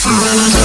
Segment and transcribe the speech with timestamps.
[0.07, 0.58] Run